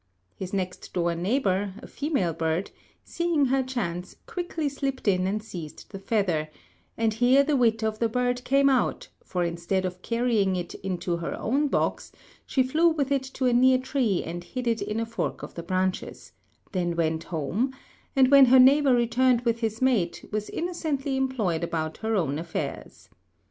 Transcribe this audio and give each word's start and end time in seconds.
His 0.35 0.51
next 0.51 0.93
door 0.93 1.13
neighbor, 1.13 1.75
a 1.77 1.85
female 1.85 2.33
bird, 2.33 2.71
seeing 3.03 3.45
her 3.45 3.61
chance, 3.61 4.15
quickly 4.25 4.67
slipped 4.67 5.07
in 5.07 5.27
and 5.27 5.43
seized 5.43 5.91
the 5.91 5.99
feather, 5.99 6.49
and 6.97 7.13
here 7.13 7.43
the 7.43 7.55
wit 7.55 7.83
of 7.83 7.99
the 7.99 8.09
bird 8.09 8.43
came 8.43 8.67
out, 8.67 9.09
for 9.23 9.43
instead 9.43 9.85
of 9.85 10.01
carrying 10.01 10.55
it 10.55 10.73
into 10.73 11.17
her 11.17 11.35
own 11.39 11.67
box 11.67 12.11
she 12.47 12.63
flew 12.63 12.89
with 12.89 13.11
it 13.11 13.21
to 13.25 13.45
a 13.45 13.53
near 13.53 13.77
tree 13.77 14.23
and 14.25 14.43
hid 14.43 14.65
it 14.65 14.81
in 14.81 14.99
a 14.99 15.05
fork 15.05 15.43
of 15.43 15.53
the 15.53 15.61
branches, 15.61 16.31
then 16.71 16.95
went 16.95 17.25
home, 17.25 17.71
and 18.15 18.31
when 18.31 18.45
her 18.45 18.57
neighbor 18.59 18.95
returned 18.95 19.41
with 19.41 19.59
his 19.59 19.83
mate, 19.83 20.27
was 20.31 20.49
innocently 20.49 21.15
employed 21.15 21.63
about 21.63 21.97
her 21.97 22.15
own 22.15 22.39
affairs. 22.39 23.07